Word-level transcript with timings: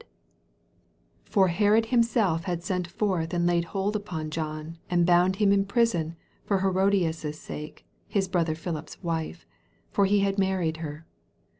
117 1.31 1.31
17 1.31 1.31
For 1.31 1.47
Herod 1.61 1.85
himself 1.91 2.43
had 2.45 2.63
sent 2.63 2.87
forth 2.87 3.35
end 3.35 3.45
laid 3.45 3.65
hold 3.65 3.95
upon 3.95 4.31
John, 4.31 4.79
and 4.89 5.05
bound 5.05 5.35
him 5.35 5.51
iii 5.53 5.65
prison 5.65 6.15
for 6.43 6.61
Herodias' 6.61 7.37
sake, 7.39 7.85
his 8.07 8.27
brother 8.27 8.55
Philip's 8.55 9.03
wife: 9.03 9.45
for 9.91 10.07
he 10.07 10.21
had 10.21 10.39
married 10.39 10.77
her. 10.77 11.05